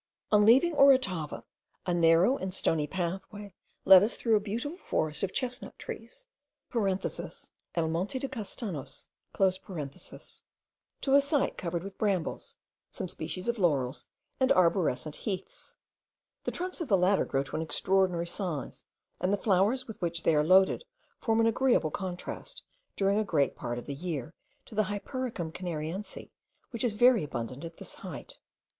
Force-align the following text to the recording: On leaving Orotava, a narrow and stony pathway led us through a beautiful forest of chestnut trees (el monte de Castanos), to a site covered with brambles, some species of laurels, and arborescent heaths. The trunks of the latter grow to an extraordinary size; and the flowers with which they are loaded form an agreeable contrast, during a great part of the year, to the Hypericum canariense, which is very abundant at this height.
On 0.31 0.43
leaving 0.43 0.73
Orotava, 0.73 1.43
a 1.85 1.93
narrow 1.93 2.35
and 2.35 2.55
stony 2.55 2.87
pathway 2.87 3.53
led 3.85 4.01
us 4.01 4.15
through 4.15 4.35
a 4.35 4.39
beautiful 4.39 4.79
forest 4.79 5.21
of 5.21 5.31
chestnut 5.31 5.77
trees 5.77 6.25
(el 6.73 7.87
monte 7.87 8.17
de 8.17 8.27
Castanos), 8.27 9.09
to 9.37 11.13
a 11.13 11.21
site 11.21 11.55
covered 11.55 11.83
with 11.83 11.99
brambles, 11.99 12.55
some 12.89 13.07
species 13.07 13.47
of 13.47 13.59
laurels, 13.59 14.07
and 14.39 14.51
arborescent 14.53 15.17
heaths. 15.17 15.75
The 16.45 16.51
trunks 16.51 16.81
of 16.81 16.87
the 16.87 16.97
latter 16.97 17.23
grow 17.23 17.43
to 17.43 17.55
an 17.55 17.61
extraordinary 17.61 18.25
size; 18.25 18.83
and 19.19 19.31
the 19.31 19.37
flowers 19.37 19.85
with 19.85 20.01
which 20.01 20.23
they 20.23 20.33
are 20.33 20.43
loaded 20.43 20.83
form 21.19 21.39
an 21.41 21.45
agreeable 21.45 21.91
contrast, 21.91 22.63
during 22.95 23.19
a 23.19 23.23
great 23.23 23.55
part 23.55 23.77
of 23.77 23.85
the 23.85 23.93
year, 23.93 24.33
to 24.65 24.73
the 24.73 24.85
Hypericum 24.85 25.51
canariense, 25.51 26.31
which 26.71 26.83
is 26.83 26.93
very 26.95 27.23
abundant 27.23 27.63
at 27.63 27.77
this 27.77 27.93
height. 27.93 28.39